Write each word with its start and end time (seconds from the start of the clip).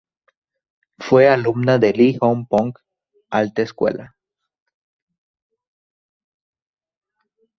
Fue 0.97 1.27
alumna 1.29 1.77
de 1.77 1.93
Le 1.93 2.17
Hong 2.21 2.47
Phong 2.49 2.73
Alta 3.29 3.61
Escuela. 3.61 4.15